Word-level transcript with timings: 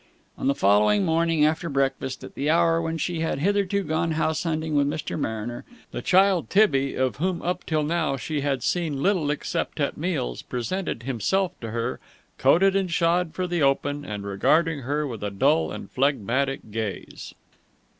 On 0.35 0.47
the 0.47 0.55
following 0.55 1.05
morning 1.05 1.45
after 1.45 1.69
breakfast, 1.69 2.23
at 2.23 2.33
the 2.33 2.49
hour 2.49 2.81
when 2.81 2.97
she 2.97 3.19
had 3.19 3.37
hitherto 3.37 3.83
gone 3.83 4.13
house 4.13 4.41
hunting 4.41 4.73
with 4.73 4.87
Mr. 4.87 5.15
Mariner, 5.15 5.63
the 5.91 6.01
child 6.01 6.49
Tibby, 6.49 6.95
of 6.95 7.17
whom 7.17 7.39
up 7.43 7.63
till 7.67 7.83
now 7.83 8.17
she 8.17 8.41
had 8.41 8.63
seen 8.63 9.03
little 9.03 9.29
except 9.29 9.79
at 9.79 9.97
meals, 9.99 10.41
presented 10.41 11.03
himself 11.03 11.51
to 11.61 11.69
her, 11.69 11.99
coated 12.39 12.75
and 12.75 12.89
shod 12.89 13.35
for 13.35 13.45
the 13.45 13.61
open 13.61 14.03
and 14.03 14.23
regarding 14.25 14.79
her 14.79 15.05
with 15.05 15.23
a 15.23 15.29
dull 15.29 15.71
and 15.71 15.91
phlegmatic 15.91 16.71
gaze. 16.71 17.35